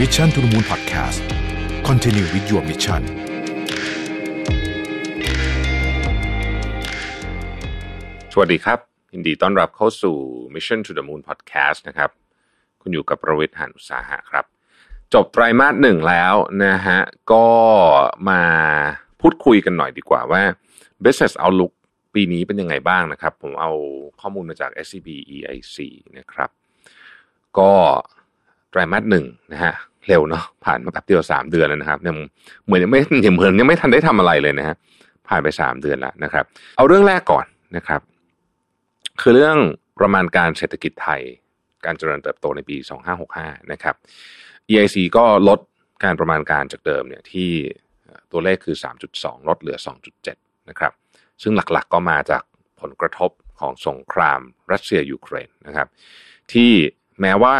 [0.00, 1.20] Mission to the Moon Podcast
[1.88, 3.02] Continue with your mission
[8.32, 8.78] สวัสดีครับ
[9.12, 10.16] ยินดีต้อนรับเข้าสู่
[10.54, 12.10] Mission to the Moon Podcast นะครับ
[12.80, 14.44] คุณอยู่กับประวิทย์หานุสาหะครับ
[15.14, 16.34] จบไตรมาสหนึ่งแล้ว
[16.64, 17.00] นะฮะ
[17.32, 17.46] ก็
[18.30, 18.42] มา
[19.20, 20.42] พูดคุยกันหน่อยดีกว่าว่า
[21.04, 21.72] Business Outlook
[22.14, 23.72] ปีนี้เป็นยังไงบ้างนะครับ ผมเอา
[24.20, 25.76] ข้อมูลมาจาก SCB EIC
[26.18, 26.50] นะครับ
[27.58, 27.72] ก็
[28.74, 29.74] ไตรมาสหนึ่งนะฮะ
[30.08, 32.16] เร็วเนาะผ่านมาแบบเดียวสามเดือนแล้วนะครับยัง
[32.64, 34.76] เหมือนยังไม่ยังเหมือนยังไม่ทันได้ทำอะไรเลยนะฮะ
[35.28, 36.44] ผ่านไปสามเดือนแล้วนะครับ
[36.76, 37.46] เอาเรื่องแรกก่อน
[37.76, 38.00] นะครับ
[39.20, 39.58] คือเรื่อง
[40.00, 41.20] ประมาณการเศรษฐกิจไทย
[41.84, 42.76] การเจริญเติบโตในปี
[43.24, 43.94] 2565 นะครับ
[44.70, 45.58] EIC ก็ลด
[46.04, 47.50] การประมาณการจากเดิมเนี่ยที่
[48.32, 48.76] ตัวเลขคือ
[49.12, 49.78] 3.2 ลดเหลือ
[50.22, 50.92] 2.7 นะครับ
[51.42, 52.42] ซึ่งหลักๆก็มาจาก
[52.80, 54.40] ผลกระทบของสงคราม
[54.72, 55.88] รัสเซียยูเครนนะครับ
[56.52, 56.72] ที่
[57.20, 57.56] แม้ว่า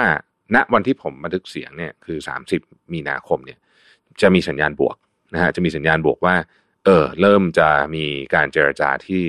[0.55, 2.19] ณวันที่ผมบันทึกเสียงเนี่ยคือ
[2.57, 3.59] 30 มีนาคมเนี่ย
[4.23, 4.97] จะมีสัญญาณบวก
[5.35, 6.35] นะฮะจะมีสัญญาณบวกว่า
[6.85, 9.23] เออเริ่มจะมีการเจรจาที่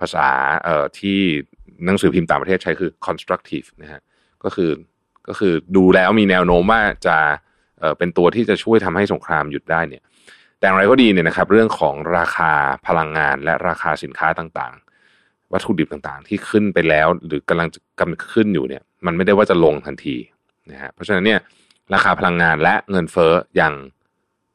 [0.00, 0.28] ภาษา
[0.64, 1.18] เอ่อที่
[1.86, 4.00] หนังสือพิมพ์ต่างประเทศใช้คือ constructive นะฮะ
[4.44, 4.70] ก็คือ
[5.28, 7.16] ก็คือดูแล้วมีแนวโน้มว่าจะ
[7.80, 10.02] เอ่อเป็นตัวที่จะช่วยทำให้สงครามหยุดได้เนี่ย
[10.58, 12.52] แต่อย่างไรก็ดีเนี่ยนะครับ เรื่องของราคา
[12.86, 17.68] พลังงานและราคาสินค้าต่างๆ วัตถุดิบต่างๆ ที่ขึ้นไปแล้ว หรือกำลัง
[18.00, 20.16] กำลังขึ้นอยู่เนี่ย มันไม่ได้ว่าจะลงทันที
[20.70, 21.40] นะฮะเพราะฉะนั้นเนี่ย
[21.94, 23.72] ราคาพลังงานและเงินเฟ้อยัง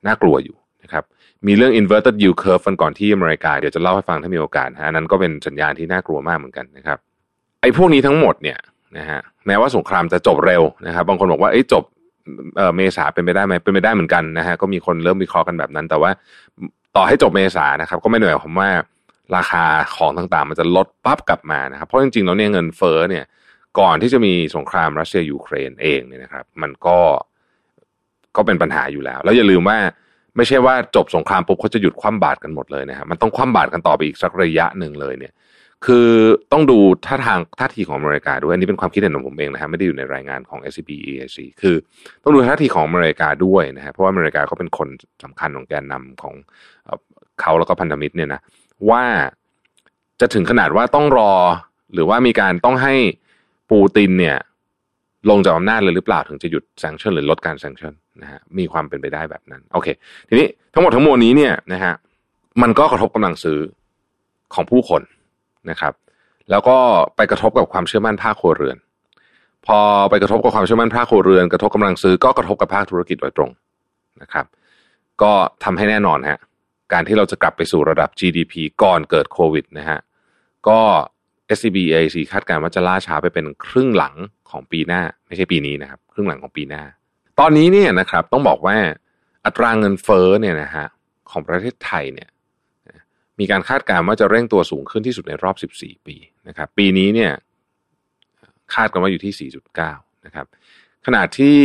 [0.06, 1.04] น่ากลัวอยู่นะครับ
[1.48, 6.98] มีเรื่อง inverted yield curve ฟันก่อนที่อเมริกา เดี๋ยวจะเล่าให้ฟังถ้ามีโอกาสฮะอันนั้นก็เป็นสัญญาณที่น่ากลัวมากเหมือนกันนะครับ
[7.62, 8.58] ไอ้พวกนี้ทั้งหมดเนี่ย
[8.98, 11.84] นะฮะแม้ว่าสงครามจะจบเร็วนะครับบางคนบอกว่าเอ้จบ
[12.76, 16.12] เมษาเป็นไปได้ไหมเป็นไปได้เหมือนกันนะฮะก็มีคนเริ่มวิเคราะห์กันแบบนั้น แต่ว่า
[16.96, 18.70] ต่อให้จบเมษานะครับ ก็ไม่ได้หมายความว่า
[19.36, 19.64] ราคา
[19.96, 23.24] ของต่างๆ มันจะลดปั๊บกลับมานะครับเพราะจริงๆแล้วเนี่ยเงินเฟ้อเนี่ย
[23.80, 26.98] ก่อนที่จะมีสงครามรัสเซียยูเครนเองเนี่ยนะครับ มันก็
[28.36, 29.78] ก็เป็นปัญหาอยู่แล้ว แล้วอย่าลืมว่า
[30.38, 35.34] ไม่ใช่ว่าจบสงครามปุ๊บเขาจะหยุดคว่ำบาตรกันหมดเลยนะครับมันต้องคว่ำบาตรกันต่อไปอีกสักระยะหนึ่งเลยเนี่ย
[35.86, 36.10] คือ
[36.52, 41.76] ต้องดูท่าทางท่าทีของอเมริกาด้วยอันนี้เป็นความคิดเห็นของผมเองนะฮะไม่ได้อยู่ในรายงานของ SCB EIC คือ
[42.24, 44.88] ต้องดูท่าทีของอเมริกาด้วยนะฮะเพราะว่าอเมริกาเขาเป็นคน
[45.24, 46.36] สำคัญของแกนนำของ
[46.86, 47.00] เอ่อ
[47.42, 48.42] เขาแล้วก็พันธมิตรเนี่ยนะ
[48.90, 49.04] ว่า
[50.20, 51.34] จะถึงขนาดว่าต้องรอ
[51.94, 52.96] หรือว่ามีการต้องให้
[53.72, 54.38] ปูตินเนี่ย
[55.30, 59.88] ลงจากอำนาจเลยหรือเปล่าถึงจะหยุดแซงชั่นหรือลดการแซงชั่นนะฮะมีความเป็นไปได้แบบนั้น โอเค
[60.28, 61.94] ทีนี้ทั้งหมดทั้งมวลนี้เนี่ยนะฮะ
[62.62, 63.60] มันก็กระทบกำลังซื้อ
[64.54, 65.02] ของผู้คน
[65.70, 65.94] นะครับ
[66.50, 66.78] แล้วก็
[67.16, 68.78] ไปกระทบกับความเชื่อมั่นภาคครัวเรือน
[69.66, 73.52] พอไปกระทบกับความเชื่อมั่นภาคครัวเรือน กระทบกำลังซื้อก็กระทบกับภาคธุรกิจโดยตรง
[74.22, 74.46] นะครับ
[75.22, 75.32] ก็
[75.64, 76.40] ทำให้แน่นอนฮะ
[76.94, 78.54] การที่เราจะกลับไปสู่ระดับ GDP
[78.84, 80.00] ก่อนเกิดโควิดนะฮะ
[80.68, 80.80] ก็
[81.58, 84.16] SCB EIC คาดการณ์ว่าจะล่าช้าไปเป็นครึ่งหลัง
[84.50, 86.84] ของปีหน้า ไม่ใช่ปีนี้นะครับ ครึ่งหลังของปีหน้า
[87.40, 88.78] ตอนนี้เนี่ยนะครับต้องบอกว่า
[89.46, 90.88] อัตราเงินเฟ้อเนี่ยนะฮะ
[91.30, 92.30] ของประเทศไทยเนี่ย
[93.40, 96.16] มีการคาดการณ์ว่าจะเร่งตัวสูงขึ้นที่สุดในรอบ 14 ปี
[96.48, 97.32] นะครับ ปีนี้เนี่ย
[98.74, 99.52] คาดกันว่าอยู่ที่
[99.84, 100.46] 4.9 นะครับ
[101.06, 101.58] ขณะที่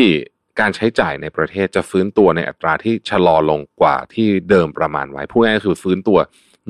[0.60, 6.18] การใช้จ่ายในประเทศจะฟื้นตัวในอัตราที่ชะลอลงกว่าที่เดิมประมาณไว้ พูดง่ายๆคือฟื้นตัว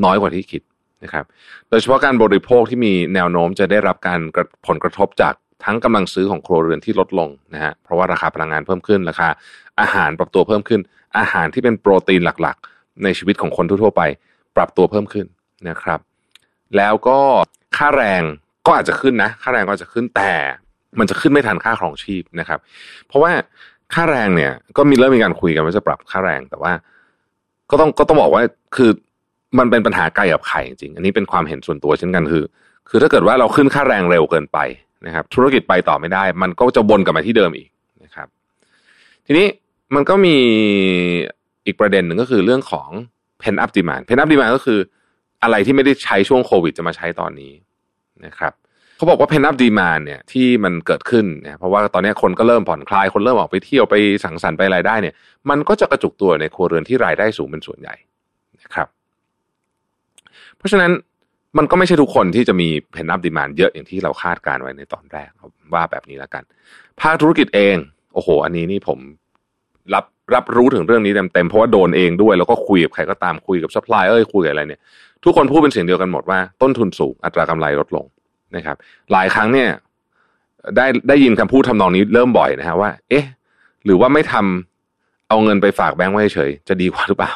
[0.04, 0.62] น้อยกว่าที่คิด
[1.02, 1.24] นะครับ
[1.68, 4.20] โดยเฉพาะการบริโภคที่มีแนวโน้มจะได้รับการ
[4.66, 5.34] ผลกระทบจาก
[5.64, 9.28] ทั้งกำลังซื้อของครัวเรือนที่ลดลงนะฮะ เพราะว่าราคาพลังงานเพิ่มขึ้น ราคา
[9.80, 10.80] อาหารปรับตัวเพิ่มขึ้น
[11.18, 14.02] อาหารที่เป็นโปรตีนหลักๆ ในชีวิตของคนทั่วๆไป
[14.56, 15.26] ปรับตัวเพิ่มขึ้น
[15.68, 16.00] นะครับ
[16.76, 17.18] แล้วก็
[17.76, 18.22] ค่าแรง
[18.66, 20.32] ก็อาจจะขึ้นนะ ค่าแรงก็จจะขึ้นแต่
[20.98, 22.60] มันจะขึ้นไม่ทันค่าครองชีพนะครับ
[23.06, 23.30] เพราะว่า
[23.94, 26.72] ค่าแรงเนี่ย ก็มีเริ่มมีการคุยกันว่าจะปรับค่าแรงแต่ว่า
[27.70, 28.42] ก็ต้องก็ต้องบอกว่า
[28.76, 28.90] คือ
[29.58, 32.44] มันเป็นปัญหาไกลกับใครจริงอันนี้เป็นความเห็นส่วนตัวเช่นกันคือ
[32.88, 34.58] คือถ้าเกิดว่าเราขึ้นค่าแรงเร็วเกินไป
[35.06, 37.68] นะครับ ธุรกิจไปต่อไม่ได้ มันก็จะวนกลับมาที่เดิมอีก
[38.04, 38.28] นะครับ
[39.26, 39.46] ทีนี้
[39.94, 40.36] มันก็มี
[41.66, 42.88] อีกประเด็นหนึ่งก็คือเรื่องของ
[43.42, 44.78] pen up demand pen up demand ก็คือ
[45.42, 47.52] อะไรที่ไม่ได้ใช้ช่วงโควิดจะมาใช้ตอนนี้
[48.26, 48.52] นะครับ
[48.96, 53.94] เขาบอกว่า pen up demand เนี่ยที่มันเกิดขึ้นเนี่ยเพราะว่าตอนนี้คนก็เริ่มผ่อนคลายคนเริ่มออกไปเที่ยวไป
[54.24, 55.14] สังสรรค์ไปรายได้เนี่ย
[55.50, 57.94] มันก็จะกระจุกตัวในครัวเรือนที่รายได้สูงเป็นส่วนใหญ่
[58.62, 58.88] นะครับ
[60.66, 60.92] ราะฉะนั้น
[61.58, 65.30] มันก็ไม่ใช่ทุกคนที่จะมี pen up demand เยอะอย่างที่เราคาดการไว้ในตอนแรก
[65.74, 66.42] ว่าแบบนี้แล้วกัน
[67.00, 67.76] ภาคธุรกิจเอง
[68.14, 68.98] โอ้โห อันนี้นี่ผม
[69.94, 70.04] รับ
[70.34, 74.80] รับรู้ถึงเรื่องนี้เต็มๆเพราะว่าโดนเองด้วย แล้วก็คุยกับใครก็ตามคุยกับซัพพลายเออร์คุยกับอะไรเนี่ย
[75.24, 78.06] ทุกคนพูดเป็นเสียงเดียวกันหมดว่าต้นทุนสูงอัตรากำไรลดลง
[78.56, 78.76] นะครับ
[79.12, 79.68] หลายครั้งเนี่ย
[80.76, 83.24] ได้ได้ยินคำพูดทำนองนี้เริ่มบ่อยนะฮะว่า เอ๊ะ
[83.84, 87.32] หรือว่าไม่ทำเอาเงินไปฝากแบงก์ไว้เฉยจะดีกว่าหรือเปล่า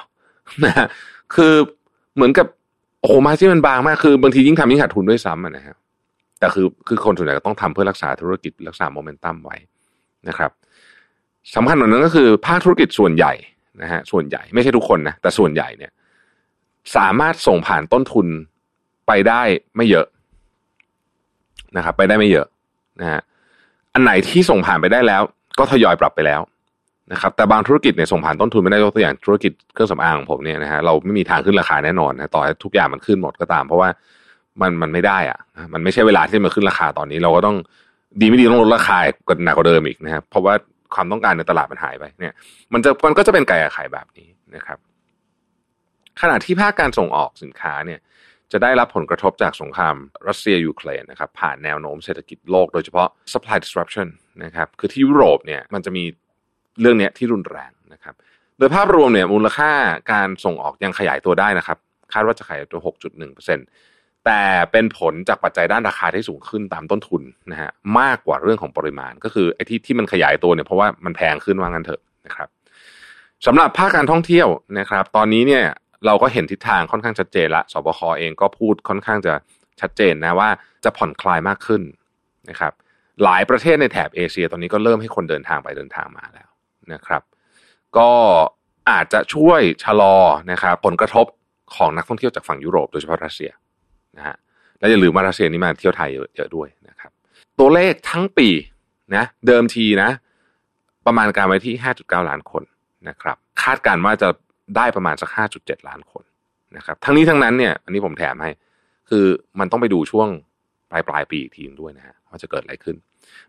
[0.65, 0.87] นะฮะ
[1.35, 1.55] คือ
[2.15, 2.47] เหมือนกับ
[3.01, 5.77] โอ้โหมาที่มันบางมากคือบางทียิ่งทำยิ่งขาดทุนด้วยซ้ำนะฮะ
[6.39, 9.57] แต่คือคือคนส่วนใหญ่ก็ต้องทำเพื่อรักษาธุรกิจรักษาโมเมนตัมไว้
[10.29, 10.51] นะครับ
[11.55, 13.33] สำคัญกว่านั้นก็คือภาคธุรกิจส่วนใหญ่
[13.83, 15.93] นะฮะส่วนใหญ่ไม่ใช่ทุกคนนะแต่ส่วนใหญ่เนี่ย
[16.97, 18.27] สามารถส่งผ่านต้นทุน
[19.07, 19.43] ไปได้
[19.77, 20.07] ไม่เยอะ
[21.77, 22.47] นะครับ ไปได้ไม่เยอะ
[23.01, 23.21] นะฮะ
[23.95, 25.23] อันไหนที่ส่งผ่านไปได้แล้ว
[25.59, 26.41] ก็ทยอยปรับไปแล้ว
[27.13, 33.89] นะครับแต่บางธุรกิจเนี่ยส่งผ่านต้นทุนไม่ได้ยกตัวอย่างธุรกิจเครื่องสำอางของผมเนี่ยนะฮะเราไม่มีทางขึ้นราคาแน่นอนนะต่อให้ทุกอย่างมันขึ้นหมดก็ตาม เพราะว่า
[34.61, 35.39] มันมันไม่ได้อะ
[35.73, 37.57] มันไม่ใช่เวลาที่มันขึ้นราคาตอนนี้ เราก็ต้อง
[38.21, 38.99] ดีไม่ดีต้องลดราคา
[39.29, 40.55] กันหนักกว่าเดิมอีกนะครับเพราะว่า
[40.95, 42.33] ความต้องการในตลาดมันหายไปเนี่ย
[42.73, 44.79] มันจะมันก็จะเป็นไก่ไข่แบบนี้นะครับ
[46.21, 48.01] ขณะที่ภาคการส่งออกสินค้าเนี่ย
[48.53, 49.95] จะได้รับผลกระทบจากสงคราม
[50.29, 54.09] รัสเซียยูเครนนะครับ ผ่านแนวโน้มเศรษฐกิจโลกโดยเฉพาะ supply disruption
[54.45, 56.05] นะครับคือที่ยุโรปเนี่ยมันจะมี
[56.81, 58.15] เรื่องนี้ที่รุนแรงนะครับ
[58.59, 59.71] โดยภาพรวมเนี่ยมูลค่า
[60.13, 61.79] การส่งออกยังขยายตัวได้นะครับ
[62.13, 62.81] คาดว่าจะขยายตัว
[63.33, 67.71] 6.1%แต่เป็นผลจากปัจจัยด้านราคาที่สูงขึ้นตามต้นทุนนะฮะ
[68.01, 72.49] มากกว่าเรื่องของปริมาณ ก็คือไอ้ที่ที่มันขยายตัวเนี่ยเพราะว่ามันแพงขึ้นว่างั้นเถอะนะครับ
[73.47, 75.65] สำหรับภาคการท่องเที่ยวนะครับ ตอนนี้เนี่ย
[76.07, 79.35] เราก็เห็นทิศทางค่อนข้างชัดเจนละสบคเองก็พูดค่อนข้างจะ
[79.81, 80.51] ชัดเจนนะว่า
[80.85, 81.83] จะผ่อนคลายมากขึ้น
[82.51, 82.73] นะครับ
[83.25, 86.49] หลายประเทศในแถบเอเชียตอนนี้ก็เริ่มให้คนเดินทางไปเดินทางมาแล้ว
[86.95, 87.23] นะครับ
[87.99, 88.11] ก็
[88.91, 90.17] อาจจะช่วยชะลอ
[90.51, 91.27] นะครับผลกระทบ
[91.75, 93.51] ของนักท่องเที่ยวจากฝั่งยุโรปโดยเฉพาะรัสเซีย
[94.17, 94.37] นะฮะ
[94.79, 97.11] และอย่าลืมว่ารัสเซียนี่มาเที่ยวไทยเยอะด้วยนะครับ
[97.59, 98.49] ตัวเลขทั้งปี
[99.17, 100.11] นะเดิมทีนะ
[101.07, 102.63] ประมาณการไว้ที่ 5.9 ล้านคน
[103.09, 104.29] นะครับ คาดการว่าจะ
[104.77, 106.25] ได้ประมาณสัก 5.7 ล้านคน
[106.77, 108.51] นะครับ ทั้งนี้ทั้งนั้นเนี่ยอันนี้ผมแถมให้
[109.11, 109.25] คือ
[109.59, 110.29] มันต้องไปดูช่วง
[110.91, 112.97] ปลายปลายปีอีกทีด้วยนะฮะว่าจะเกิดอะไรขึ้น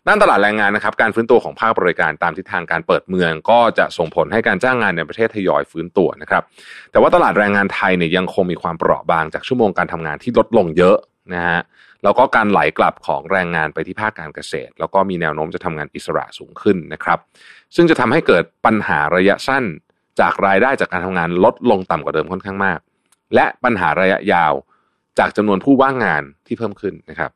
[0.06, 6.42] ด้านตลาดแรงงานนะครับการฟื้นตัวของภาคบริการตามทิศทางการเปิดเมือง ก็จะส่งผลให้การจ้างงานในประเทศทยอยฟื้นตัวนะครับ
[6.90, 10.96] แต่ว่าตลาดแรงงานไทยเนี่ยยังคงมีความเปราะบางจากชั่วโมงการทำงานที่ลดลงเยอะ
[11.34, 11.60] นะฮะ
[12.02, 17.18] แล้วก็การไหลกลับของแรงงานไปที่ภาคการเกษตร แล้วก็มีแนวโน้มจะทำงานอิสระสูงขึ้นนะครับ
[17.74, 19.64] ซึ่งจะทำให้เกิดปัญหาระยะสั้น
[20.20, 22.78] จากรายได้จากการทำงานลดลงต่ำกว่าเดิมค่อนข้างมาก
[23.34, 24.52] และปัญหาระยะยาว
[25.18, 27.30] จากจำนวนผู้ว่างงานที่เพิ่มขึ้นนะครับ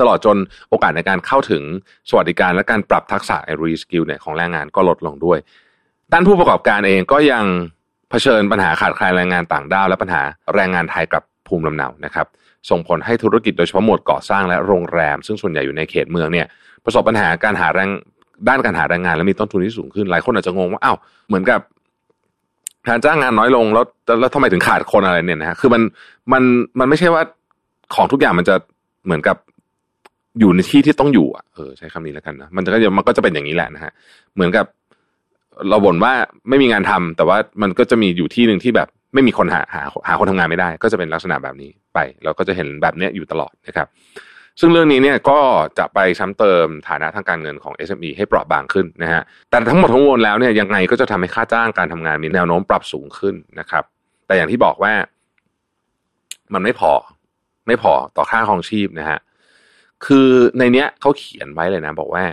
[0.00, 0.36] ตลอดจน
[0.70, 1.62] โอกาสในการเข้าถึง
[2.08, 5.38] สวัสดิการและการปรับทักษะไอ้ reskill เนี่ยของแรงงานก็ลดลงด้วย
[6.12, 7.44] ด้านผู้ประกอบการเองก็ยัง
[8.10, 10.22] เผชิญปัญหาขาดแคลนแรงงานต่างด้าวและปัญหา
[10.54, 12.26] แรงงานไทยกลับภูมิลำเนานะครับ
[12.70, 16.46] ส่งผลให้ธุรกิจโดยเฉพาะหมวดก่อสร้างและโรงแรม ซึ่งส่วนใหญ่อยู่ในเขตเมืองเนี่ย
[16.84, 17.90] ประสบปัญหาการหาแรง
[18.48, 20.96] ด้านการหาแรงงานและมีต้นทุนที่สูงขึ้นหลายคนอาจจะงงว่าอ้าว
[21.28, 21.60] เหมือนกับ
[22.88, 23.84] การจ้างงานน้อยลงแล้ว
[24.20, 25.82] แล้วทำไมถึงขาดคนอะไรเนี่ยนะฮะคือมัน
[26.32, 26.42] มัน
[26.78, 27.22] มันไม่ใช่ว่า
[27.94, 28.54] ของทุกอย่างมันจะ
[29.04, 29.36] เหมือนกับ
[30.40, 33.92] อยู่ในที่ที่ต้องอยู่อะเออใช้คำนี้แล้วกันนะมันก็จะมันก็จะเป็นอย่างนี้แหละนะฮะ
[34.34, 34.66] เหมือนกับ
[35.68, 36.12] เราบ่นว่า
[36.48, 43.86] ไม่มีงานทำแต่ว่ามันก็จะมีอยู่ที่หนึ่งที่แบบ ไม่มีคนหาหาหาคนทำงานไม่ได้ ก็จะเป็นลักษณะแบบนี้ไป เราก็จะเห็นแบบเนี้ยอยู่ตลอดนะครับ
[44.60, 45.38] ซึ่งเรื่องนี้เนี่ยก็
[45.78, 53.84] จะไปซ้ำเติมฐานะทางการเงินของ SME ให้เปราะบางขึ้นนะฮะ แต่ทั้งหมดทั้งมวลแล้วเนี่ยยังไงก็จะทำให้ค่าจ้างการทำงานมีแนวโน้มปรับสูงขึ้นนะครับ
[54.26, 54.92] แต่อย่างที่บอกว่า
[56.54, 56.92] มันไม่พอ
[57.66, 59.18] ไม่พอต่อค่าครองชีพนะฮะ
[60.04, 60.28] คือ
[60.58, 62.24] ในเนี้ยเขาเขียนไว้เลยนะ บอกว่า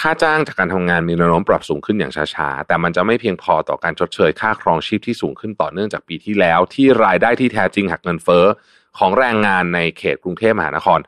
[0.00, 8.44] ค่าจ้างจากการทำงานมีแนวโน้มปรับสูงขึ้นอย่างช้าๆ แต่มันจะไม่เพียงพอต่อการชดเชย ค่าครองชีพที่สูงขึ้นต่อเนื่องจากปีที่แล้ว ที่รายได้ที่แท้จริงหักเงินเฟ้อ
[8.98, 10.98] ของแรงงานในเขตกรุงเทพมหานคร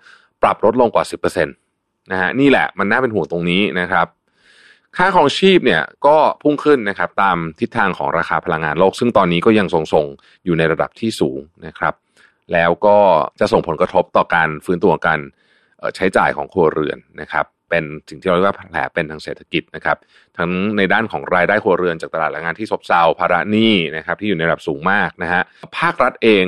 [0.42, 1.04] ปรับลดลงกว่า
[1.44, 4.06] 10%นะฮะนี่แหละมันน่าเป็นห่วงตรงนี้นะครับ
[4.96, 11.94] ค่าครองชีพเนี่ยก็พุ่งขึ้นนะครับตามทิศทางของราคาพลังงานโลก ซึ่งตอนนี้ก็ยังทรงๆอยู่ในระดับที่สูงนะครับ
[12.52, 12.98] แล้วก็
[13.40, 15.18] จะส่งผลกระทบต่อการฟื้นตัวกัน
[15.96, 19.96] ใช้จ่ายของครัวเรือนนะครับ เป็นสิ่งที่เราเรียกว่าแผลเป็นทางเศรษฐกิจนะครับ
[20.38, 25.42] ทั้งในด้านของรายได้ครัวเรือนจากตลาดแรงงานที่ซบเซาภาระหนี้นะครับที่อยู่ในระดับสูงมากนะฮะ
[25.78, 26.46] ภาครัฐเอง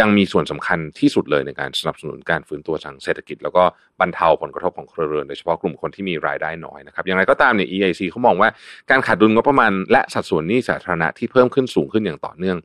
[0.00, 3.64] ยังมีส่วนสำคัญที่สุดเลยในการสนับสนุนการฟื้นตัวทางเศรษฐกิจ แล้วก็
[4.00, 8.48] บรรเทาผลกระทบของครัวเรือนโดยเฉพาะกลุ่มคนที่มีรายได้น้อยนะครับอย่างไรก็ตามเนี่ย EIC เขามองว่า
[8.90, 12.56] การขาดดุลงบประมาณและสัดส่วนหนี้สาธารณะที่เพิ่มขึ้นสูงขึ้นอย่างต่อเนื่อง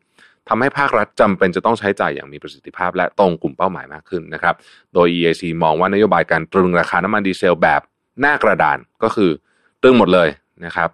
[0.50, 4.56] ทำให้ภาครัฐจำเป็นจะต้องใช้จ่ายอย่างมีประสิทธิภาพ และตรงกลุ่มเป้าหมายมากขึ้นนะครับ
[4.94, 7.82] โดย EAC มองว่านโยบายการตรึงราคาน้ำมันดีเซลแบบ
[8.22, 9.32] หน้ากระดานก็คือ
[9.82, 10.30] ตรึงหมดเลย
[10.66, 10.90] นะครับ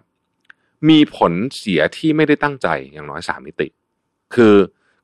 [0.88, 3.68] มีผลเสียที่ไม่ได้ตั้งใจอย่างน้อยสามมิติ
[4.34, 4.54] คือ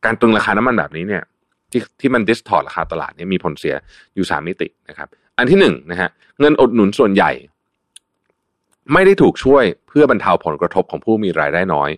[0.05, 1.25] การตรึงราคาน้ำมันแบบนี้เนี่ย
[1.71, 3.75] ที่ที่มันดิสทอร์ราคาตลาดเนี่ยมีผลเสีย
[4.15, 5.09] อยู่สามมิตินะครับ
[5.39, 6.11] อันที่หนึ่งนะฮะ
[6.41, 7.31] เงินอดหนุนส่วนใหญ่
[8.93, 11.91] ไม่ได้ถูกช่วยเพื่อบรรเทาผลกระทบของผู้มีรายได้น้อย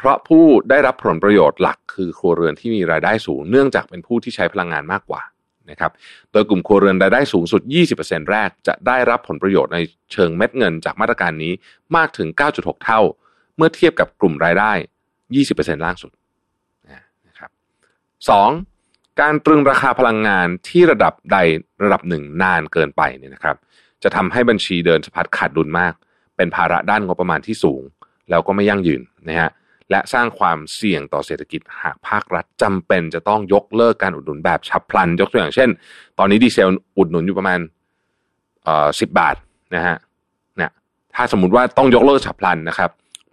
[0.00, 5.22] เพราะผู้ได้รับผลประโยชน์หลักคือครัวเรือนที่มีรายได้สูง เนื่องจากเป็นผู้ที่ใช้พลังงานมากกว่า
[5.70, 5.92] นะครับ
[6.32, 7.62] โดยกลุ่มครัวเรือนรายได้สูงสุด
[7.96, 9.78] 20%แรกจะได้รับผลประโยชน์ใน
[10.12, 11.52] เชิงเม็ดเงินจากมาตรการนี้
[11.96, 13.00] มากถึง 9.6 เท่า
[13.56, 14.72] เมื่อเทียบกับกลุ่มรายได้
[15.28, 16.12] 20%ล่างสุด
[17.28, 17.50] นะครับ
[18.56, 19.20] 2.
[19.20, 21.36] การตรึงราคาพลังงานที่ระดับใด
[21.84, 23.56] ระดับหนึ่งนานเกินไปเนี่ยนะครับ
[24.02, 25.94] จะทำให้บัญชีเดินสะพัดขาดดุลมาก
[26.36, 27.82] เป็นภาระด้านงบประมาณที่สูง
[28.30, 29.50] แล้วก็ไม่ยั่งยืนนะฮะ
[29.90, 35.68] และสร้างความเสี่ยงต่อเศรษฐกิจหากภาครัฐจำเป็นจะต้องยกเลิกการอุดหนุนแบบฉับพลัน ยกตัวอย่างเช่น
[36.18, 36.68] ตอนนี้ดีเซล
[36.98, 37.60] อุดหนุนอยู่ประมาณ
[38.64, 39.36] เอ่อสิบาท
[39.74, 39.96] นะฮะ
[40.56, 40.70] เนี่ย
[41.14, 42.90] ถ้าสมมติว่าต้องยกเลิกฉับพลันนะครับ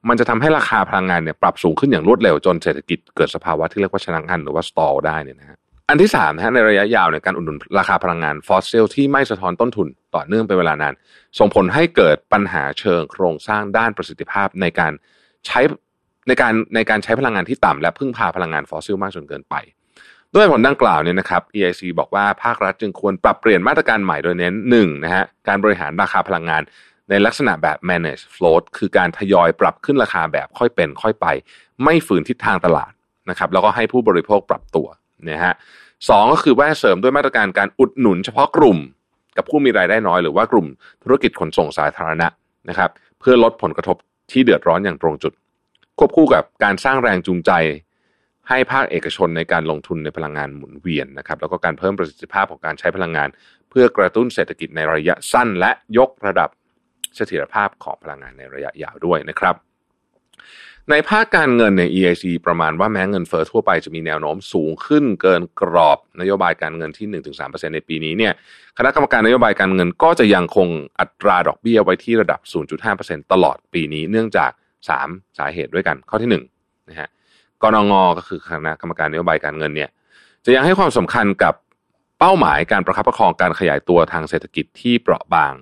[0.10, 5.58] มันจะทำให้ราคาพลังงานเนี่ยปรับสูงขึ้นอย่างรวดเร็วจนเศรษฐกิจเกิดสภาวะที่เรียกว่าชะงักงันหรือว่า stall ได้เนี่ยนะฮะ
[5.90, 10.94] อันที่สามนะฮะในระยะยาวในการอุดหนุนราคาพลังงานฟอสซิลที่ไม่สะท้อนต้นทุนต่อเนื่องเป็นเวลานาน
[11.40, 14.92] ส่งผลให้เกิดปัญหาเชิงโครงสร้างด้านประสิทธิภาพในการ
[15.46, 15.60] ใช้
[16.28, 19.56] ในการในการใช้พลังงานที่ต่ำและพึ่งพาพลังงานฟอสซิลมากจนเกินไป
[20.36, 26.62] ด้วยผลดังกล่าวเนี่ยนะครับ EIC บอกว่าภาครัฐจึงควรปรับเปลี่ยนมาตรการใหม่โดยเน้นหนึ่งนะฮะการบริหารราคาพลังงาน
[27.10, 31.28] ในลักษณะแบบ manage float คือการทยอยปรับขึ้นราคาแบบค่อยเป็นค่อยไป
[31.84, 32.92] ไม่ฝืนทิศทางตลาด
[33.30, 34.88] นะครับแล้วก็ให้ผู้บริโภคปรับตัว
[35.30, 35.54] นะฮะ
[36.10, 38.78] สองก็คือว่าเสริมด้วยมาตรการการอุดหนุนเฉพาะกลุ่ม
[39.38, 40.68] กับผู้มีรายได้น้อย หรือว่ากลุ่ม
[41.04, 42.28] ธุรกิจขนส่งสาธารณะ
[42.70, 43.98] นะครับ เพื่อลดผลกระทบ
[44.32, 45.34] ที่เดือดร้อนอย่างตรงจุด
[46.00, 47.52] ควบคู่กับการสร้างแรงจูงใจ
[48.50, 53.30] ให้ภาคเอกชนในการลงทุนในพลังงานหมุนเวียนนะครับ แล้วก็การเพิ่มประสิทธิภาพของการใช้พลังงาน
[53.70, 56.50] เพื่อกระตุ้นเศรษฐกิจในระยะสั้น และยกระดับ
[57.16, 59.56] เสถียรภาพของพลังงานในระยะยาวด้วยนะครับ
[60.92, 67.08] ในภาคการเงินใน EIC ประมาณว่าแม้เงินเฟอ้อทั่วไปจะมีแนวโน้มสูงขึ้นเกินกรอบนโยบายการเงินที่
[67.42, 68.34] 1-3%ในปีนี้เนี่ย
[68.78, 70.68] คณะกรรมการนโยบายการเงินก็จะยังคง
[71.00, 72.40] อัตราดอกเบี้ยไว้ที่ระดับ
[72.88, 74.52] 0.5%ตลอดปีนี้ เนื่องจาก
[74.86, 76.30] 3 สาเหตุด้วยกัน ข้อที่
[76.60, 77.10] 1นะฮะ
[77.64, 79.90] กรงงก็คือคณะกรรมการนโยบายการเงินเนี่ย
[80.46, 81.54] จะยังให้ความสำคัญกับ
[82.20, 85.54] เป้าหมายการประคับประคองการขยายตัวทางเศรษฐกิจที่เปราะบาง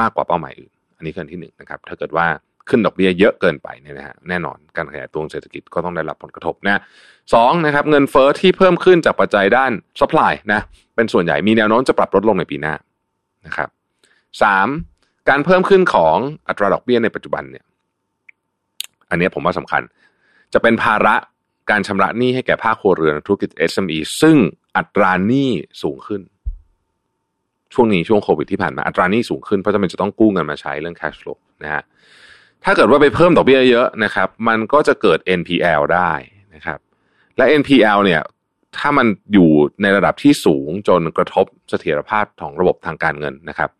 [0.00, 2.26] มากกว่าเป้าหมายอื่น อันนี้คืออันที่หนึ่งนะครับถ้าเกิดว่า
[2.68, 6.80] ขึ้นดอกเบี้ยเยอะเกินไปเนี่ยนะฮะแน่นอนการขยายตัวเศรษฐกิจก็ต้องได้รับผลกระทบนะ
[7.34, 10.60] สองนะครับเงินเฟอ้อที่เพิ่มขึ้นจากปัจจัยด้าน supply นะ
[10.96, 12.74] เป็นส่วนใหญ่มีแนวโน้มจะปรับลดลงในปีหน้า
[13.46, 13.68] นะครับ
[14.42, 14.68] สาม
[15.28, 16.16] การเพิ่มขึ้นของ
[16.48, 17.64] อัตราดอกเบี้ยในปัจจุบันเนี่ย
[19.12, 19.82] อันนี้ผมว่าสำคัญ
[20.52, 21.14] จะเป็นภาระ
[21.70, 24.36] การชำระหนี้ให้แก่ภาคครัวเรือนธุรกิจ SME ซึ่ง
[24.76, 25.50] อัตราหนี้
[25.82, 26.20] สูงขึ้น
[27.74, 31.82] ช่วงนี้ช่วงโควิดที่ผ่านมาอัตราหนี้สูงขึ้นเพราะจำเป็นจะต้องกู้เงินมาใช้เรื่อง cash flow นะฮะ
[32.64, 36.12] ถ้าเกิดว่าไปเพิ่มดอกเบี้ยเยอะนะครับ มันก็จะเกิด NPL ได้
[36.54, 36.78] นะครับ
[37.36, 38.20] และ NPL เนี่ย
[38.78, 39.50] ถ้ามันอยู่
[39.82, 43.70] ในระดับที่สูงจนกระทบเสถียรภาพของระบบทางการเงินนะครับ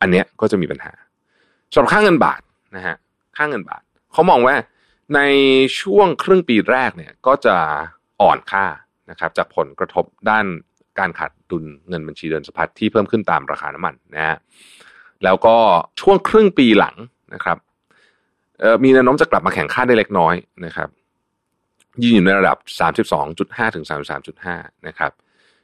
[0.00, 0.92] อันเนี้ยก็จะมีปัญหา
[1.72, 2.40] สำหรับค่าเงินบาท
[2.76, 2.96] นะฮะ
[3.36, 3.82] ค่าเงินบาท
[4.16, 4.56] เขามองว่า
[5.14, 5.20] ใน
[5.80, 7.56] ช่วงครึ่งปีแรกเนี่ยก็จะ
[8.22, 8.66] อ่อนค่า
[9.10, 10.46] นะครับจากผลกระทบด้าน
[10.98, 14.36] การขาดดุลเงินบัญชีเดินสะพัดที่เพิ่มขึ้นตามราคาน้ำมันนะฮะ
[15.24, 15.56] แล้วก็
[16.00, 16.96] ช่วงครึ่งปีหลัง
[17.34, 17.58] นะครับ
[18.84, 20.88] มีแนวโน้มจะกลับมาแข่งค่าได้เล็กน้อยนะครับ
[22.02, 22.56] ยืนอยู่ในระดับ
[23.16, 23.84] 32.5 ถึง
[24.36, 25.12] 33.5 นะครับ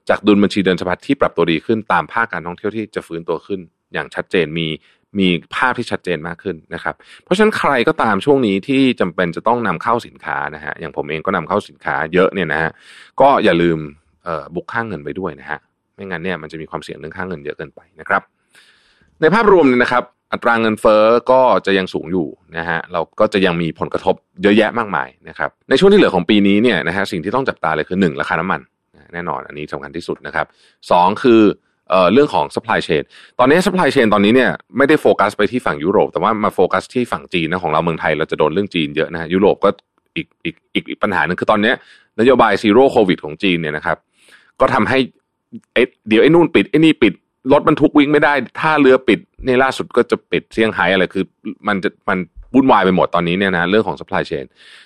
[0.09, 3.61] จากดุลบัญชีเดินสะพัดที่ปรับตัวดีขึ้นตามภาคการท่องเที่ยวที่จะฟื้นตัวขึ้น
[3.92, 4.68] อย่างชัดเจนมี
[5.19, 12.71] มีภาพที่ชัดเจนมากขึ้นนะครับ เพราะฉะนั้นใครก็ตามช่วงนี้ที่จำเป็นจะต้องนำเข้าสินค้านะฮะอย่างผมเองก็นำเข้าสินค้าเยอะเนี่ยนะฮะ
[13.21, 13.78] ก็อย่าลืม
[14.54, 15.59] บุกค่างเงินไปด้วยนะฮะ
[15.95, 18.23] ไม่งั้นเนี่ยมันจะมีความเสี่ยงเรื่องค่างเงินเยอะเกินไปนะครับ
[19.21, 22.28] ในภาพรวมเนี่ยนะครับ อัตราเงินเฟ้อก็จะยังสูงอยู่
[22.59, 28.61] นะฮะเราก็จะยังมีผลกระทบเยอะแยะมากมายนะครับ ในช่วงที่เหลือของปีนี้เนี่ยนะฮะสิ่งที่ต้องจับตาเลยคือหนึ่งราคาน้ำมัน
[29.12, 30.47] แน่นอนอันนี้สำคัญที่สุดนะครับ
[30.90, 31.42] สองคือ
[31.92, 33.02] เอ่อเรื่องของ supply chain
[33.38, 39.68] ตอนนี้ supply chain ตอนนี้เนี่ยไม่ได้โฟกัสไปที่ฝั่งยุโรป แต่ว่ามาโฟกัสที่ฝั่งจีนนะของเราเมืองไทยเราจะโดนเรื่องจีนเยอะนะฮะยุโรปก็
[40.16, 41.72] อีกอีกอีกอีกปัญหาหนึ่งคือตอนนี้
[42.20, 43.96] นโยบาย zero COVID ของจีนเนี่ยนะครับ
[44.61, 44.99] ก็ทำให้
[45.75, 47.12] ไอ้เดี๋ยวไอ้นู่นปิดไอ้นี่ปิด
[47.52, 51.25] รถบรรทุกวิ่งไม่ได้ท่าเรือปิดในล่าสุดก็จะปิดเซี่ยงไฮ้อะไรคือ
[51.68, 52.18] มันจะมัน
[52.54, 54.44] วุ่นวายไปหมดตอนนี้เนี่ยนะเรื่องของ supply chain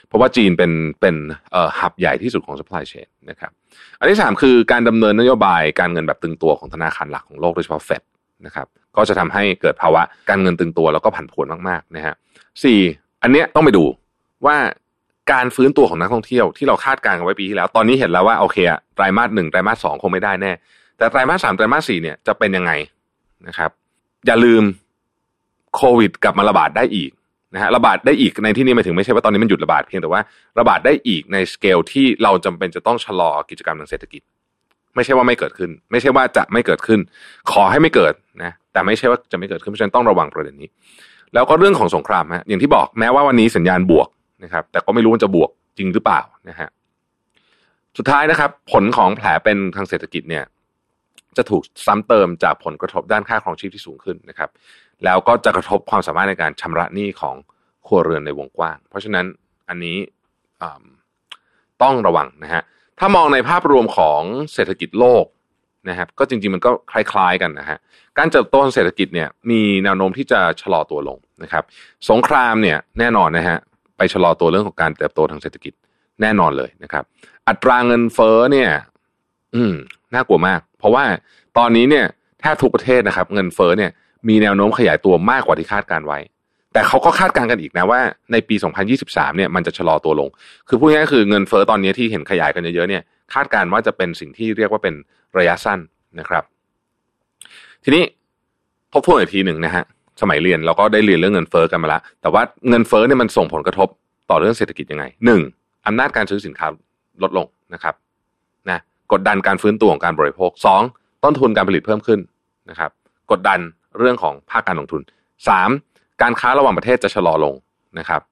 [0.09, 1.15] เพราะว่าจีนเป็นเป็น
[1.53, 3.53] เอ่อหับใหญ่ที่สุดของ supply chain นะครับ
[3.99, 8.03] อันที่สามคือการดำเนินนโยบายการเงินแบบตึงตัวของธนาคารหลักของโลกโดยเฉพาะเฟด
[8.47, 8.67] นะครับ
[8.97, 12.15] ก็จะทำให้เกิดภาวะการเงินตึงตัวแล้วก็ผันผวนมากๆนะฮะ
[12.63, 12.79] สี่
[13.23, 13.85] อันเนี้ยต้องไปดู
[14.47, 14.57] ว่า
[15.33, 20.53] การฟื้นตัวของนักท่องเที่ยวที่เราคาดการณ์ไว้ปีที่แล้ว ตอนนี้เห็นแล้วว่าโอเคอะไตรมาสหนึ่งไตรมาสสองคงไม่ได้แน่
[20.99, 22.73] แต่ไตรมาสสามไตรมาสสี่เนี่ยจะเป็นยังไง
[23.47, 23.71] นะครับ
[24.27, 24.63] อย่าลืม
[25.77, 27.11] โควิดกลับมาระบาดได้อีก
[27.57, 30.21] นะฮะระบาดได้อีกในที่นี้หมายถึงไม่ใช่ว่าตอนนี้มันหยุดระบาดเพียงแต่ว่า
[30.59, 34.23] ระบาดได้อีกในสเกลที่เราจำเป็นจะต้องชะลอกิจกรรมทางเศรษฐกิจ
[34.95, 37.01] ไม่ใช่ว่าไม่เกิดขึ้น ไม่ใช่ว่าจะไม่เกิดขึ้น
[37.53, 40.69] ขอให้ไม่เกิดนะแต่ไม่ใช่ว่าจะไม่เกิดขึ้นเพราะฉะนั้นต้องระวังประเด็นนี้
[41.35, 44.09] แล้วก็เรื่องของสงครามฮะอย่างที่บอกแม้ว่าวันนี้สัญญาณบวก
[44.45, 46.69] นะครับ แต่ก็ไม่รู้ว่าจะบวกจริงหรือเปล่านะฮะ
[47.99, 50.45] สุดท้ายนะครับ ผลของแผลเป็นทางเศรษฐกิจเนี่ย
[51.37, 54.51] จะถูกซ้ำเติมจากผลกระทบด้านค่าครองชีพที่สูงขึ้นนะครับ
[55.05, 57.37] แล้วก็จะกระทบความสามารถในการชำระหนี้ของ
[57.87, 59.27] ครัวเรือนในวงกว้าง เพราะฉะนั้น
[59.69, 59.99] อันนี้
[61.83, 62.63] ต้องระวังนะฮะ
[62.99, 64.23] ถ้ามองในภาพรวมของ
[64.53, 65.25] เศรษฐกิจโลก
[65.89, 67.79] นะครับก็จริงๆมันก็คล้ายๆกันนะฮะ
[68.19, 71.65] การเติบโตทางเศรษฐกิจเนี่ยมีแนวโน้มที่จะชะลอตัวลงนะครับ
[72.11, 73.59] สงครามเนี่ยแน่นอนนะฮะ
[73.97, 75.73] ไปชะลอตัวเรื่องของการเติบโตทางเศรษฐกิจ
[76.21, 77.05] แน่นอนเลยนะครับ
[77.49, 78.71] อัตราเงินเฟ้อเนี่ย
[79.55, 79.75] อืม
[80.15, 81.05] น่ากลัวมาก เพราะว่า
[81.59, 82.07] ตอนนี้เนี่ย
[82.41, 83.91] แทบทุกประเทศนะครับ เงินเฟ้อเนี่ย
[84.29, 86.19] มีแนวโน้มขยายตัวมากกว่าที่คาดการไว้
[86.73, 88.01] แต่เขาก็คาดการกันอีกนะว่า
[88.33, 88.55] ในปี
[88.97, 90.29] 2023 เนี่ยมันจะชะลอตัวลง
[90.69, 93.03] คือพูดง่ายๆคือเงินเฟ้อตอนนี้ที่เห็นขยายกันเยอะๆเนี่ย
[93.35, 94.95] คาดการว่าจะเป็นสิ่งที่เรียกว่าเป็น
[95.39, 95.79] ระยะสั้น
[96.19, 96.45] นะครับ
[97.85, 98.05] ทีนี้
[98.93, 99.85] ทบทวนอีกทีหนึ่งนะฮะ
[100.21, 103.89] สมัยเรียนเราก็ได้เรียนเรื่องเงินเฟ้อกันมาล้วแต่ว่าเงินเฟ้อเนี่ยมันส่งผลกระทบ
[104.31, 105.41] ต่อเรื่องเศรษฐกิจยังไงหนึ่ง
[105.87, 106.67] อำนาจการซื้อสินค้า
[107.23, 107.95] ลดลงนะครับ
[108.71, 108.79] นะ
[109.13, 110.83] กดดันการฟื้นตัวของการบริโภคสอง
[111.25, 112.21] ต้นทุนการผลิตเพิ่มขึ้น
[112.71, 112.91] นะครับ
[113.31, 113.59] กดดัน
[113.99, 115.03] เรื่องของภาคการลงทุน
[115.49, 115.71] สาม
[116.23, 117.55] การค้าระหว่างประเทศจะชะลอลง
[117.99, 118.23] นะครับ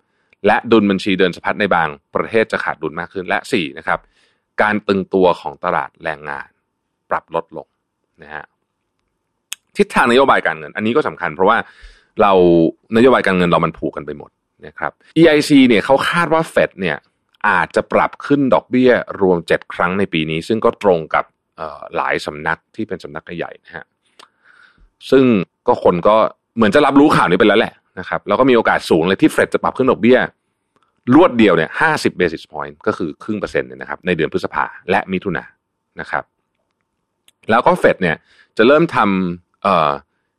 [0.47, 3.99] และดุลบัญชีเดินสะพัดในบางประเทศจะขาดดุลมากขึ้น และสี่นะครับ
[4.63, 6.49] การตึงตัวของตลาดแรงงาน
[7.11, 7.67] ปรับลดลง
[8.23, 8.45] นะฮะ
[9.77, 11.59] ทิศทางนโยบายการเงิน อันนี้ก็สำคัญเพราะว่า
[12.23, 12.33] เรา
[12.97, 14.31] นโยบายการเงินเรามันผูกกันไปหมด
[14.67, 16.97] นะครับ EIC เนี่ยเขาคาดว่าเฟดเนี่ย
[17.49, 18.91] อาจจะปรับขึ้นดอกเบี้ย
[19.21, 21.25] รวม 7 ครั้งในปีนี้ ซึ่งก็ตรงกับ
[21.97, 23.85] หลายสำนักที่เป็นสำนักใหญ่นะฮะ
[25.11, 25.25] ซึ่ง
[25.67, 26.17] ก็คนก็
[26.57, 30.19] เหมือนจะรับรู้ข่าวนี้ไปแล้วแหละนะครับแล้วก็มีโอกาสสูงเลยที่เฟดจะปรับขึ้นดอกเบี้ย
[31.15, 35.45] รวดเดียวเนี่ยห้าสิบเบสิสพอยต์ก็คือครึ่งเปอร์เซ็นต์เนี่ยนะครับในเดือนพฤษภาและมิถุนา
[36.01, 36.25] นะครับ
[37.51, 38.17] แล้วก็เฟดเนี่ย
[38.57, 39.91] จะเริ่มทำเอ่อ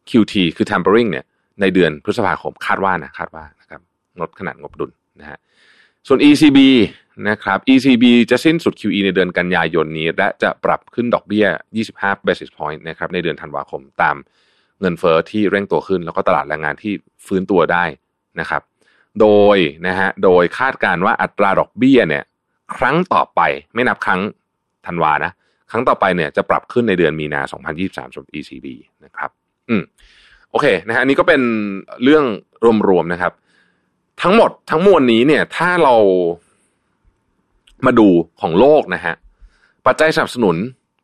[0.10, 1.26] QT คือ tampering เนี่ย
[1.62, 3.82] ในเดือนพฤษภาคมคาดว่านะคาดว่านะครับ
[4.22, 5.38] ลดขนาดงบดุลนะฮะ
[6.08, 6.60] ส่วน ECB
[7.30, 11.46] นะครับ ECB จะสิ้นสุด QE ในเดือนกันยายนนี้ และจะปรับขึ้นดอกเบี้ย
[11.88, 14.16] 25 basis point นะครับในเดือนธันวาคมตาม
[14.82, 16.94] เงินเฟอ้อที่เร่งตัวขึ้น แล้วก็ตลาดแรงงานที่
[17.26, 17.86] ฟื้นตัวได้
[18.40, 18.62] นะครับ
[19.22, 22.24] โดยนะฮะโดยคาดการว่าอัตราดอกเบี้ยเนี่ย
[22.76, 23.42] ครั้งต่อไป
[23.74, 24.22] ไม่นับครั้ง
[24.86, 25.32] ธันวานะ
[25.72, 27.42] ครั้งต่อไปเนี่ยจะปรับขึ้นในเดือนมีนา
[27.78, 28.68] 2023สำหรับ ECB
[29.06, 29.30] นะครับ
[29.70, 29.84] อืม
[30.52, 31.42] โอเคนะฮะอันนี้ก็เป็น
[32.04, 32.26] เรื่อง
[32.90, 33.34] รวมๆนะครับ
[34.22, 35.96] ทั้งหมดทั้งมวลนี้เนี่ย ถ้าเรา
[37.86, 38.08] มาดู
[38.42, 39.14] ของโลกนะฮะ
[39.86, 40.56] ปัจจัยสนับสนุน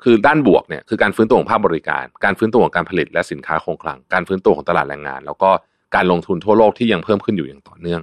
[0.03, 5.49] คือด้านบวกเนี่ยคือการฟื้นตัวของภาคบริการ การฟื้นตัวของการผลิตและสินค้าคงคลัง การฟื้นตัวของตลาดแรงงาน แล้วก็
[5.95, 8.01] การลงทุนทั่วโลกที่ยังเพิ่มขึ้นอยู่อย่างต่อเนื่อง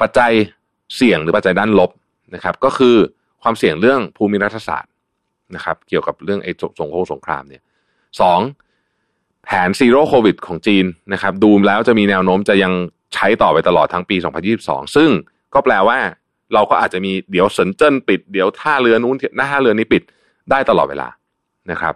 [0.00, 0.32] ปัจจัย
[0.96, 1.90] เสี่ยงหรือปัจจัยด้านลบ
[2.34, 2.96] นะครับ ก็คือ
[3.42, 4.92] ความเสี่ยงเรื่องภูมิรัฐศาสตร์
[5.54, 7.62] นะครับ เกี่ยวกับเรื่องไอ้สงครามสงครามเนี่ย
[8.20, 8.40] สอง
[9.44, 12.72] แผน zero COVID ของจีนนะครับ ดูแล้วจะมีแนวโน้มจะยัง
[13.14, 14.16] ใช้ต่อไปตลอดทั้งปี
[14.56, 15.10] 2022 ซึ่ง
[15.54, 15.98] ก็แปลว่า
[16.54, 20.02] เราก็อาจจะมีเดี๋ยวเซินเจิ้นปิด เดี๋ยวท่าเรือนู้นหน้าท่าเรือนี้ปิด
[20.50, 21.08] ได้ตลอดเวลา
[21.70, 21.94] นะครับ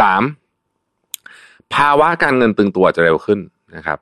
[0.00, 0.22] สาม
[1.74, 3.40] ภาวะการเงินตึงตัวจะเร็วขึ้น
[3.76, 3.98] นะครับ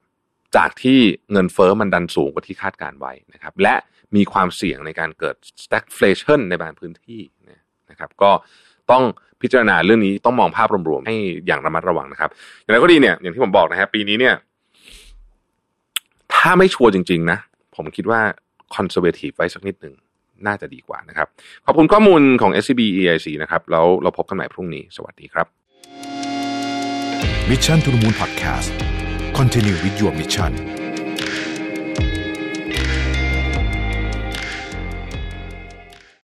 [0.56, 0.98] จากที่
[1.32, 3.74] เงินเฟอ้อมันดันสูงกว่าที่คาดการไว้นะครับ และ
[4.16, 7.20] มีความเสี่ยงในการเกิด stagflation ในบางพื้นที่
[7.90, 8.30] นะครับ ก็
[8.90, 9.02] ต้อง
[9.42, 12.30] พิจารณาเรื่องนี้ต้องมองภาพรวมๆให้อย่างระมัดระวังนะครับ
[12.62, 14.34] อย่างไรก็ดีเนี่ยอย่างที่ผมบอกนะครับปีนี้เนี่ย
[16.34, 17.38] ถ้าไม่ชัวร์จริง ๆ นะ
[17.76, 18.20] ผมคิดว่า
[18.74, 19.94] conservative ไว้สักนิดหนึ่ง
[20.46, 21.26] น่าจะดีกว่านะครับ
[21.66, 25.46] ขอบคุณข้อมูลของ SCB EIC นะครับ แล้วเราพบกันใหม่พรุ่งนี้ สวัสดีครับ
[27.50, 28.70] Mission to the Moon Podcast
[29.38, 30.77] Continue with your mission